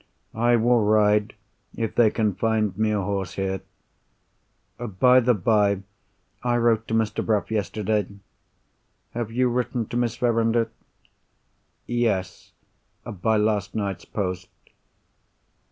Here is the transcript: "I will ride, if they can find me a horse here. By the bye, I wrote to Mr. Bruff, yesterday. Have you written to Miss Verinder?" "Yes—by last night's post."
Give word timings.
"I 0.33 0.55
will 0.55 0.81
ride, 0.83 1.35
if 1.75 1.93
they 1.93 2.09
can 2.09 2.33
find 2.33 2.75
me 2.75 2.89
a 2.89 3.01
horse 3.01 3.33
here. 3.35 3.61
By 4.79 5.19
the 5.19 5.35
bye, 5.35 5.83
I 6.41 6.57
wrote 6.57 6.87
to 6.87 6.95
Mr. 6.95 7.23
Bruff, 7.23 7.51
yesterday. 7.51 8.07
Have 9.11 9.31
you 9.31 9.47
written 9.47 9.85
to 9.89 9.97
Miss 9.97 10.17
Verinder?" 10.17 10.71
"Yes—by 11.85 13.37
last 13.37 13.75
night's 13.75 14.05
post." 14.05 14.49